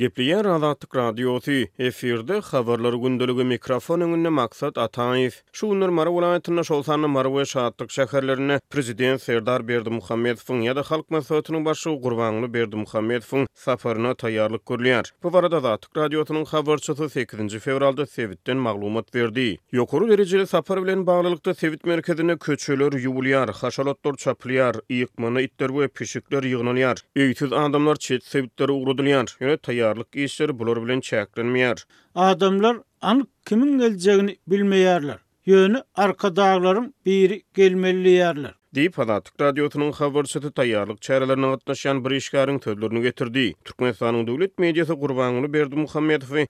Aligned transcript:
Gepliyen 0.00 0.44
Radatik 0.44 0.90
Efirde, 1.78 2.40
Khabarlar 2.40 2.92
gündeligi 2.92 3.44
Mikrofon 3.44 4.00
önüne 4.00 4.28
maksat 4.28 4.78
Ataev. 4.78 5.30
Şu 5.52 5.66
unnur 5.66 5.88
maru 5.88 6.10
ulayetinna 6.10 6.62
sholsanna 6.64 7.22
Prezident 8.70 9.22
Serdar 9.22 9.68
Berdi 9.68 9.90
Muhammedfun 9.90 10.60
ya 10.60 10.76
da 10.76 10.82
Halk 10.82 11.10
Mesotinun 11.10 11.64
başu 11.64 12.00
Gurbanlu 12.00 12.54
Berdi 12.54 12.76
Muhammedfun 12.76 13.46
safarina 13.54 14.14
tayarlik 14.14 14.66
gürliyar. 14.66 15.12
Bu 15.22 15.32
varada 15.32 15.56
Radatik 15.56 15.96
Radiyotinun 15.96 16.44
8. 17.08 17.58
fevralda 17.58 18.06
Sevitten 18.06 18.56
maglumat 18.56 19.14
berdi. 19.14 19.58
Ýokary 19.72 20.10
derejeli 20.10 20.46
safar 20.46 20.82
bilen 20.82 21.06
bağlılıkta 21.06 21.54
Sevit 21.54 21.84
merkezine 21.84 22.36
köçelör 22.38 22.92
yuvuliyar, 22.92 23.52
khaşalotlar 23.52 24.14
çapliyar, 24.14 24.76
iyikmanı 24.88 25.40
itterbü 25.42 25.72
we 25.72 25.88
pişikler 25.88 26.42
yiyikler 26.42 26.96
yiyikler 27.16 27.48
adamlar 27.52 27.96
çet 27.96 28.34
yiyikler 28.34 29.80
Ýöne 29.80 29.89
Lokeshwar 29.98 30.52
Boulevard 30.58 30.82
bilen 30.88 31.00
çäklänmeýär. 31.06 31.82
Adamlar 32.26 32.76
an 33.12 33.24
kimin 33.50 33.74
diljegini 33.80 34.36
bilmeýärler. 34.54 35.18
Ýöni 35.54 35.82
arka 36.06 36.34
dağlarym 36.40 36.92
biri 37.06 37.42
gelmelli 37.60 38.08
ýerler. 38.20 38.54
Deýip 38.70 38.94
hala 39.02 39.16
Türk 39.18 39.40
radiosynyň 39.42 39.90
habar 39.98 40.28
süýti 40.30 42.04
bir 42.04 42.10
işgäriň 42.16 42.58
töwlerini 42.62 43.00
getirdi. 43.02 43.42
Türkmenistanyň 43.66 44.26
döwlet 44.28 44.52
mediýasy 44.62 44.94
gurbanyny 44.94 45.52
Berdi 45.52 45.74
Muhammedow 45.76 46.28
we 46.28 46.46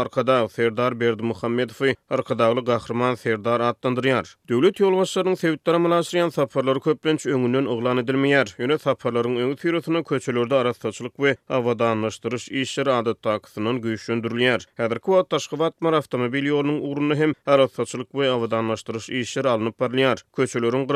arkada 0.00 0.48
Serdar 0.48 1.00
Berdi 1.00 1.22
Muhammedow 1.22 1.76
we 1.88 1.94
arkadaly 2.10 2.60
gahrman 2.70 3.14
Serdar 3.14 3.60
atlandyryar. 3.60 4.36
Döwlet 4.48 4.80
ýolbaşçylarynyň 4.80 5.36
sewitlere 5.36 5.78
münasyran 5.78 6.28
saparlary 6.32 6.80
köplenç 6.80 7.26
öňünden 7.26 7.66
oglan 7.66 7.98
edilmiyar. 8.00 8.46
Ýöne 8.58 8.78
saparlaryň 8.78 9.36
öňü 9.44 9.56
tirotuna 9.56 10.02
köçelerde 10.02 10.54
arastaçylyk 10.54 11.12
we 11.16 11.36
awada 11.48 11.88
anlaşdyryş 11.92 12.48
işleri 12.48 12.92
adat 12.92 13.20
taýsynyň 13.28 13.82
güýçlendirilýär. 13.84 14.64
Häzirki 14.80 15.10
wagt 15.12 15.30
taşgabat 15.30 15.80
mara 15.80 15.98
ýolunyň 16.00 17.14
hem 17.14 17.32
arastaçylyk 17.46 18.14
ve 18.14 18.30
awada 18.30 18.56
anlaşdyryş 18.56 19.08
işleri 19.10 19.48
alınıp 19.48 19.80
barlyar. 19.80 20.24
Köçelerin 20.36 20.88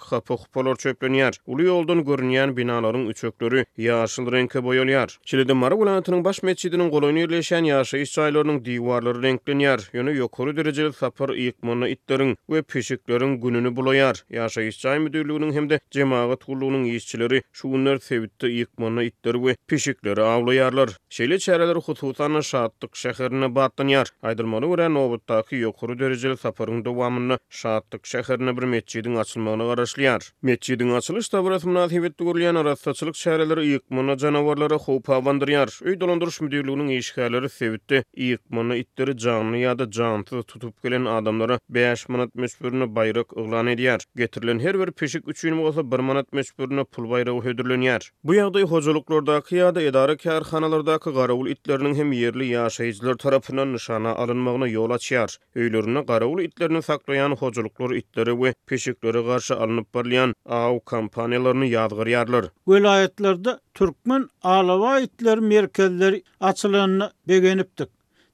hapyk 0.08 0.46
polor 0.54 0.76
çöplenýär. 0.76 1.36
Uly 1.46 1.66
ýoldan 1.68 2.00
görünýän 2.06 2.54
binalaryň 2.56 3.08
üçökleri 3.12 3.64
ýaşyl 3.78 4.28
reňkä 4.34 4.58
boýalýar. 4.64 5.18
Çyldym 5.28 5.56
mara 5.58 5.74
welaýatynyň 5.78 6.22
baş 6.24 6.42
meçidiniň 6.42 6.88
goýun 6.94 7.16
ýerleşen 7.20 7.64
ýaşy 7.68 8.00
ýaşylaryň 8.04 8.60
diwarlary 8.64 9.18
reňklenýär. 9.24 9.80
Ýöne 9.94 10.14
ýokary 10.18 10.54
derejeli 10.56 10.92
sapyr 10.92 11.32
ýykmany 11.34 11.90
itdiriň 11.94 12.34
we 12.48 12.62
pişikleriň 12.62 13.36
gününi 13.42 13.68
bulýar. 13.76 14.22
Ýaşy 14.32 14.64
ýaşy 14.68 14.96
müdirliginiň 15.04 15.52
hemde 15.56 15.80
jemaýet 15.94 16.46
gullugynyň 16.46 16.88
işçileri 16.94 17.42
şu 17.52 17.68
günler 17.70 17.98
sewitde 17.98 18.46
ýykmany 18.56 19.04
itdirip 19.10 19.42
we 19.46 19.54
pişikleri 19.68 20.20
awlaýarlar. 20.32 20.96
Şeýle 21.10 21.38
çäreler 21.46 21.76
hutuwtan 21.84 22.40
şatlyk 22.40 22.92
şäherini 23.04 23.52
batdyňar. 23.54 24.08
Aýdylmaly 24.22 24.66
we-de 24.72 24.88
nobatdaky 24.94 25.54
ýokary 25.64 25.98
derejeli 25.98 26.36
sapyryň 26.36 26.84
dowamyny 26.84 27.36
şatlyk 27.48 28.02
şäherini 28.12 28.56
bir 28.56 28.62
meçidiniň 28.74 29.18
açylmagyna 29.18 29.64
Metcidin 29.96 30.26
Meçidin 30.42 30.90
açılış 30.92 31.28
tavrat 31.28 31.64
münasibetli 31.64 32.24
gürlüyen 32.24 32.54
arasaçılık 32.54 33.14
çareleri 33.14 33.66
yıkmına 33.66 34.16
canavarlara 34.16 34.74
xoğup 34.74 35.10
avandırıyar. 35.10 35.78
Öy 35.86 36.00
dolandırış 36.00 36.40
müdürlüğünün 36.40 36.88
eşkarları 36.88 37.48
sevitti. 37.48 38.04
itleri 38.76 39.16
canlı 39.18 39.56
ya 39.56 39.78
da 39.78 39.90
cansız 39.90 40.44
tutup 40.44 40.82
gelen 40.82 41.04
adamlara 41.04 41.58
5 41.68 42.08
manat 42.08 42.34
müsbürünü 42.34 42.94
bayrak 42.94 43.32
ıglan 43.32 43.66
ediyar. 43.66 44.00
Getirilen 44.16 44.58
her 44.58 44.78
bir 44.78 44.90
peşik 44.92 45.28
3 45.28 45.44
1 45.44 45.52
manat 46.00 46.32
müsbürünü 46.32 46.84
pul 46.84 47.10
bayrağı 47.10 47.40
hödürleniyar. 47.40 48.10
Bu 48.24 48.34
yağday 48.34 48.62
hocalıklardaki 48.62 49.56
ya 49.56 49.74
da 49.74 49.82
edara 49.82 50.16
kârhanalardaki 50.16 51.10
garavul 51.10 51.46
itlerinin 51.46 51.94
hem 51.94 52.12
yerli 52.12 52.46
yaşayıcılar 52.46 53.14
tarafından 53.14 53.72
nişana 53.74 54.12
alınmağına 54.14 54.68
yol 54.68 54.90
açıyar. 54.90 55.38
Öylerine 55.54 56.00
garavul 56.00 56.40
itlerini 56.42 56.82
saklayan 56.82 57.30
hocalıklar 57.30 57.90
itleri 57.90 58.30
we 58.30 58.54
peşiklere 58.66 59.26
karşı 59.26 59.54
alınmağına 59.56 59.79
alyp 59.80 59.94
barlayan 59.96 60.32
aw 60.46 60.80
kompaniýalaryny 60.84 61.68
ýadgar 61.70 62.06
ýarlar. 62.06 63.58
türkmen 63.74 64.28
alawa 64.42 65.00
itler 65.00 65.38
merkezleri 65.40 66.22
açylanyny 66.40 67.04
begenipdik. 67.28 67.88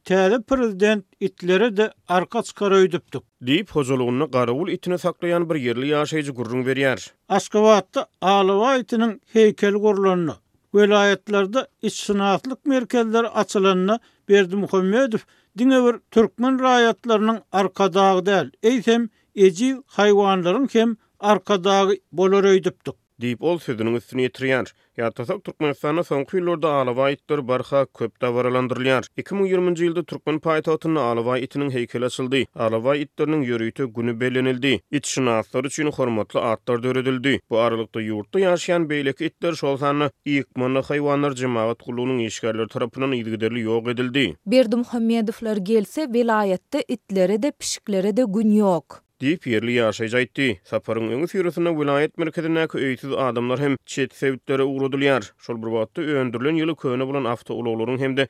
Täze 0.05 0.43
prezident 0.43 1.05
itleri 1.21 1.77
de 1.77 1.93
arka 2.09 2.39
çykaraýdypdyk. 2.43 3.23
Diýip 3.47 3.71
hozulugyny 3.71 4.27
garawul 4.31 4.69
itini 4.69 4.95
saklaýan 4.99 5.49
bir 5.51 5.55
yerli 5.57 5.91
ýaşaýjy 5.93 6.31
gurrun 6.31 6.62
berýär. 6.67 7.11
Aşgabatda 7.29 8.07
alawa 8.21 8.77
itiniň 8.77 9.19
heýkeli 9.34 9.77
gurulanyny 9.83 10.33
Velayetlerde 10.75 11.67
iç 11.83 11.95
sınavlık 11.95 12.67
merkezleri 12.67 13.28
açılanına 13.28 13.99
Berdi 14.28 14.57
Muhammedow 14.57 15.21
diňe 15.59 15.78
bir 15.84 15.99
Türkmen 16.11 16.61
rayatlarının 16.61 17.41
arka 17.53 17.95
dağı 17.95 18.19
Eýsem 18.25 18.49
Eysem 18.63 19.09
eci 19.34 19.77
hem 19.97 20.67
kem 20.67 20.97
arkada 21.21 21.88
bolor 22.12 22.44
öýdüpdik 22.44 22.94
diýip 23.22 23.41
ol 23.49 23.56
sözüniň 23.65 23.94
üstüne 23.97 24.27
ýetirýär. 24.28 24.66
Ýatasak 25.00 25.38
Türkmenistana 25.44 26.03
soňky 26.04 26.37
ýyllarda 26.41 26.69
alawa 26.82 27.06
aýtdyr 27.10 27.41
barha 27.50 27.81
köp 27.99 28.19
dawralandyrylýar. 28.21 29.06
2020-nji 29.21 29.87
ýylda 29.87 30.03
Türkmen 30.10 30.37
paýtagtyny 30.47 31.00
alawa 31.00 31.38
itiniň 31.47 31.71
heýkeli 31.77 32.10
açyldy. 32.12 32.43
Alawa 32.66 32.99
itdiriniň 33.00 33.44
ýörüýti 33.49 33.87
güni 33.97 34.12
belenildi. 34.21 34.75
Itşin 35.00 35.31
aýtlar 35.32 35.71
üçin 35.71 35.88
hormatly 35.97 36.43
aýtlar 36.53 36.84
döredildi. 36.84 37.33
Bu 37.50 37.60
aralykda 37.65 38.04
ýurtda 38.04 38.44
ýaşaýan 38.44 38.84
beýleki 38.93 39.33
itler 39.33 39.56
şolsany 39.62 40.10
ýykmany 40.37 40.84
haýwanlar 40.91 41.38
jemaat 41.41 41.88
gulunyň 41.88 42.21
işgärleri 42.28 42.69
tarapynyň 42.77 43.16
ýygyderli 43.22 43.65
ýok 43.65 43.91
edildi. 43.97 44.27
Berdim 44.47 44.84
Hammedowlar 44.93 45.65
gelse 45.72 46.04
welaýatda 46.12 46.84
itlere 46.88 47.43
de 47.43 47.54
pişiklere 47.59 48.16
de 48.16 48.28
gün 48.38 48.53
ýok. 48.60 49.00
Diýip 49.25 49.47
ýerli 49.49 49.78
ýaşaýyç 49.81 50.12
aýtdy. 50.19 50.47
Saparyň 50.69 51.06
öňü 51.16 51.27
süýrüsine 51.32 51.71
vilayet 51.77 52.19
merkezine 52.21 52.66
köýtüz 52.69 53.15
adamlar 53.16 53.60
hem 53.62 53.77
çet 53.88 54.12
sewitlere 54.12 54.65
uğradylýar. 54.69 55.31
Şol 55.47 55.56
bir 55.62 55.71
wagtda 55.72 56.03
öňdürlen 56.22 56.59
ýyly 56.60 56.75
köne 56.82 57.06
bolan 57.09 57.25
awto 57.31 57.54
ulaglaryň 57.56 57.97
hem-de 58.03 58.27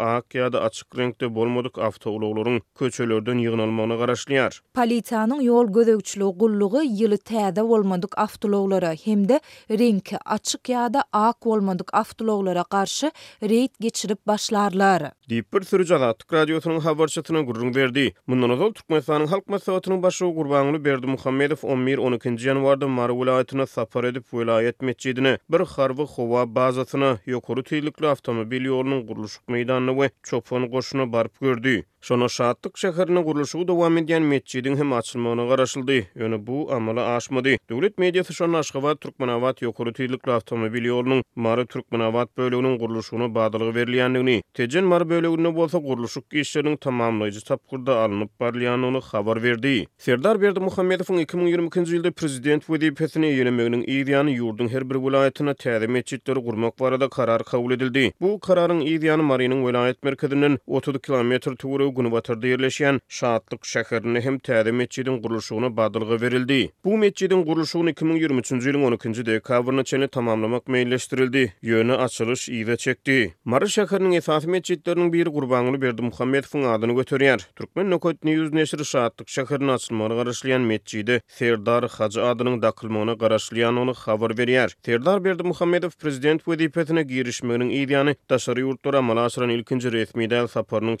ak 0.00 0.32
ýa-da 0.38 0.62
açyk 0.64 0.96
reňkde 0.96 1.28
bolmadyk 1.36 1.76
awto 1.88 2.14
ulaglaryň 2.16 2.62
köçelerden 2.80 3.42
ýygnalmagyna 3.44 3.98
garaşlyar. 4.04 4.56
Polisiýanyň 4.74 5.44
ýol 5.50 5.68
gözegçiligi 5.76 6.32
gullugy 6.40 6.80
ýyly 7.04 7.20
täde 7.32 7.68
bolmadyk 7.68 8.16
awto 8.16 8.48
ulaglara 8.48 8.94
hemde 9.04 9.36
renki 9.70 10.16
açyk 10.24 10.72
ýa-da 10.72 11.04
ak 11.12 11.44
bolmadyk 11.44 11.92
awto 11.92 12.24
ulaglara 12.24 12.64
garşy 12.70 13.12
reýt 13.44 13.76
geçirip 13.80 14.24
başlarlar. 14.26 15.10
Diýip 15.28 15.52
bir 15.52 15.68
sürüjala 15.68 16.14
Türk 16.16 16.32
radiosynyň 16.32 16.80
habarçytyna 16.80 17.40
gurrun 17.42 17.74
berdi. 17.74 18.14
Mundan 18.26 18.50
ozal 18.56 18.72
Türkmenistanyň 18.72 19.28
halk 19.28 19.46
maslahatynyň 19.48 20.02
baş 20.02 20.21
Şu 20.22 20.84
Berdi 20.84 21.06
Muhammedov 21.06 21.56
11-12 21.62 22.48
yanvarda 22.48 22.88
Marı 22.88 23.14
vilayetine 23.20 23.66
sapar 23.66 24.04
edip 24.04 24.34
vilayat 24.34 24.80
meçidini 24.82 25.38
bir 25.50 25.60
xarvı 25.60 26.02
xova 26.14 26.44
bazasını 26.54 27.18
yokuru 27.26 27.62
tiylikli 27.62 28.06
avtomobil 28.06 28.64
yolunun 28.64 29.06
kuruluşuk 29.06 29.48
meydanını 29.48 30.02
ve 30.02 30.10
çopon 30.22 30.66
qoşunu 30.66 31.12
barp 31.12 31.40
gördü. 31.40 31.82
Şonu 32.04 32.28
şatlık 32.28 32.78
şehirinin 32.78 33.22
kuruluşu 33.24 33.62
devam 33.68 33.98
edýän 33.98 34.22
meçidiň 34.32 34.74
hem 34.78 34.92
açylmagyna 34.92 35.44
garaşyldy. 35.50 35.98
Ýöne 36.18 36.46
bu 36.46 36.56
amala 36.72 37.04
aşmady. 37.16 37.56
Döwlet 37.70 37.98
mediýasy 37.98 38.32
şonu 38.38 38.56
Aşgabat 38.62 39.00
Türkmenabat 39.04 39.62
ýokary 39.62 39.92
tüýlükli 39.98 40.32
awtomobil 40.36 40.84
ýolunyň 40.90 41.22
Mary 41.44 41.66
Türkmenabat 41.66 42.28
bölüginiň 42.38 42.78
kuruluşyny 42.78 43.34
badalyk 43.34 43.74
berilýändigini, 43.76 44.36
Tejen 44.54 44.84
Mary 44.84 45.06
bölüginde 45.12 45.54
bolsa 45.56 45.78
kuruluşyk 45.78 46.24
işleriniň 46.32 46.76
tamamlaýjy 46.82 47.44
tapgurda 47.52 47.94
alınıp 47.98 48.30
barlýanyny 48.40 49.00
habar 49.12 49.42
berdi. 49.42 49.86
Serdar 49.98 50.40
Berdi 50.42 50.58
Muhammedowyň 50.60 51.22
2022-nji 51.26 51.96
ýylda 52.00 52.10
prezident 52.10 52.62
wezipetini 52.72 53.26
ýönelmeginiň 53.36 53.86
ýerini 53.94 54.34
ýurdun 54.40 54.68
her 54.74 54.90
bir 54.90 54.94
vilayetine 55.06 55.54
täze 55.54 55.86
meçitleri 55.86 56.40
gurmak 56.40 56.80
barada 56.80 57.08
karar 57.08 57.42
kabul 57.42 57.72
edildi. 57.78 58.12
Bu 58.20 58.40
kararyň 58.48 58.82
ýerini 58.90 59.22
Mary-nyň 59.30 59.62
vilayet 59.68 60.02
merkezinden 60.02 60.58
30 60.66 60.98
kilometr 60.98 61.54
töwereg 61.56 61.91
günü 61.94 62.12
batırda 62.12 62.46
yerleşen 62.46 63.00
şaatlık 63.08 63.62
şəhərini 63.72 64.20
hem 64.24 64.36
tədə 64.42 64.72
meçidin 64.72 65.18
quruluşuğuna 65.22 65.70
badılığı 65.76 66.20
verildi. 66.20 66.72
Bu 66.84 66.96
meçidin 66.98 67.44
quruluşuğun 67.44 67.90
2023-cü 67.92 68.70
ilin 68.70 68.84
12-ci 68.90 69.22
dəyə 69.28 69.40
kavrına 69.40 69.82
çəni 69.92 70.08
tamamlamaq 70.08 70.64
meyilləşdirildi. 70.70 71.44
Yönə 71.62 71.96
açılış 72.06 72.48
iyi 72.48 72.64
və 72.68 72.76
çəkdi. 72.86 73.18
Marı 73.44 73.68
şəhərinin 73.76 74.22
meçidlərinin 74.56 75.12
bir 75.12 75.30
qurbanlı 75.36 75.80
Berdi 75.82 76.02
Muhammedifin 76.02 76.62
adını 76.72 76.92
götürəyər. 77.00 77.40
Türkmen 77.56 77.90
nökot 77.90 78.24
niyüz 78.24 78.52
nesir 78.52 78.84
şaatlık 78.84 79.28
şəhərini 79.28 79.72
açılmanı 79.74 80.16
qarışlayan 80.20 80.60
meçidi 80.62 81.20
Ferdar 81.26 81.84
Xacı 81.90 82.24
adının 82.24 82.62
dakılmanı 82.62 83.18
qarışlayan 83.18 83.76
onu 83.76 83.90
xavar 83.96 84.30
veriyər. 84.38 84.74
Ferdar 84.86 85.24
Berdi 85.24 85.42
Muhammedif 85.42 85.98
prezident 86.00 86.42
və 86.48 86.58
dəyibətinə 86.62 87.02
girişməni 87.10 87.70
idiyanı 87.82 88.14
daşarı 88.30 88.60
yurtlara 88.66 89.02
malasıran 89.02 89.50
ilkinci 89.50 89.92
resmi 89.92 90.28
dəl 90.30 90.42
əl 90.42 90.48
saparının 90.52 90.96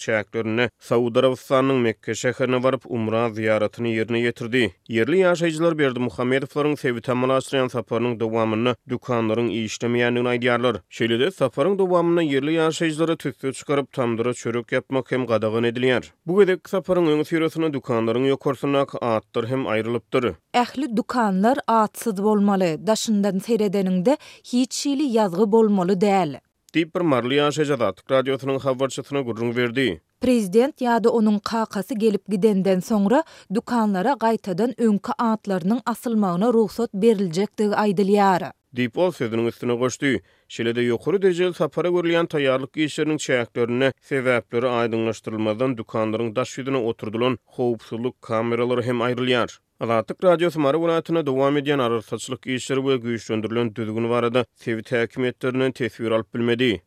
Saudi 0.82 1.18
Arabistanyň 1.22 1.76
Mekke 1.76 2.12
şäherine 2.20 2.58
baryp 2.62 2.86
Umra 2.96 3.18
ziyaretini 3.34 3.88
ýerine 3.98 4.18
ýetirdi. 4.28 4.62
Ýerli 4.94 5.18
ýaşajylar 5.20 5.76
berdi 5.80 6.00
Muhammedowlaryň 6.04 6.72
sewit 6.80 7.08
amalaşdyran 7.14 7.68
saparynyň 7.74 8.16
dowamyny, 8.22 8.72
dükanlaryň 8.90 9.52
işlemeýändigini 9.60 10.30
aýdýarlar. 10.32 10.80
Şeýlede 10.98 11.28
saparynyň 11.38 11.78
dowamyny 11.82 12.26
ýerli 12.32 12.56
ýaşajylara 12.58 13.16
tökdi 13.24 13.52
çykaryp 13.60 13.92
tamdyra 13.98 14.34
çörek 14.40 14.74
ýapmak 14.80 15.10
hem 15.14 15.26
gadagyn 15.30 15.68
edilýär. 15.70 16.10
Bu 16.26 16.40
gede 16.40 16.58
saparynyň 16.72 17.14
öňü 17.18 17.28
ýerine 17.30 17.70
dükanlaryň 17.78 18.26
ýokursunak 18.34 18.98
aýtdyr 19.12 19.46
hem 19.52 19.64
aýrylypdyr. 19.76 20.28
Ähli 20.64 20.90
dükanlar 20.96 21.58
aýtsyz 21.76 22.22
bolmaly, 22.26 22.72
daşyndan 22.90 23.38
seredeninde 23.46 24.16
hiç 24.54 24.82
şeýli 24.86 25.06
yazgy 25.20 25.46
bolmaly 25.56 26.00
däl. 26.08 26.40
Tipper 26.72 27.02
Marliya 27.14 27.48
şeýle 27.60 27.76
zat 27.86 28.04
radiosynyň 28.16 28.58
habarçysyna 28.70 29.20
gurrun 29.22 29.56
berdi. 29.56 29.90
Prezident 30.22 30.70
ýa-da 30.78 31.10
onuň 31.18 31.40
kakasy 31.48 31.96
gelip 31.98 32.22
gidenden 32.30 32.78
soňra 32.78 33.22
dukanlara 33.54 34.12
gaýtadan 34.24 34.70
öňkü 34.86 35.12
atlarynyň 35.18 35.80
asylmagyna 35.92 36.50
ruhsat 36.54 36.92
berilejekdigi 36.94 37.74
aýdylýar. 37.84 38.44
Dipol 38.76 39.10
sözünün 39.12 39.46
üstüne 39.46 39.74
goşdy. 39.76 40.20
Şelede 40.48 40.80
yokuru 40.80 41.22
dereceli 41.22 41.54
sapara 41.54 41.88
görülen 41.88 42.26
tayarlık 42.26 42.76
işlerinin 42.76 43.16
çayaklarını, 43.16 43.92
sebepleri 44.00 44.68
aydınlaştırılmadan 44.68 45.78
dükkanların 45.78 46.36
daş 46.36 46.58
yüzüne 46.58 46.76
oturdulun, 46.76 47.38
hoopsuluk 47.44 48.22
kameraları 48.22 48.82
hem 48.82 49.00
ayrılıyar. 49.02 49.58
Alatik 49.80 50.24
Radyo 50.24 50.50
Smara 50.50 50.78
Vulatina 50.80 51.26
devam 51.26 51.56
ediyen 51.56 51.78
arasaçlık 51.78 52.46
işleri 52.46 52.86
ve 52.86 52.96
güçlendirilen 52.96 53.74
düzgün 53.74 54.10
varada 54.10 54.44
sevi 54.54 54.82
tehkimiyetlerinin 54.82 55.72
tesvir 55.72 56.10
alıp 56.10 56.34
bilmedi. 56.34 56.82